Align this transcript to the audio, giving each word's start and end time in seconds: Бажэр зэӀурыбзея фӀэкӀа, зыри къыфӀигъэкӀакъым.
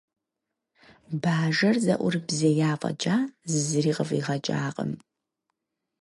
Бажэр 1.21 1.75
зэӀурыбзея 1.85 2.71
фӀэкӀа, 2.79 3.17
зыри 3.63 3.91
къыфӀигъэкӀакъым. 3.97 4.91